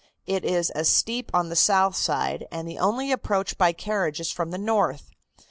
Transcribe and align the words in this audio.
It 0.25 0.43
is 0.43 0.71
as 0.71 0.89
steep 0.89 1.29
on 1.35 1.49
the 1.49 1.55
south 1.55 1.95
side, 1.95 2.47
and 2.51 2.67
the 2.67 2.79
only 2.79 3.11
approach 3.11 3.55
by 3.55 3.71
carriage 3.71 4.19
is 4.19 4.31
from 4.31 4.49
the 4.49 4.57
north. 4.57 5.11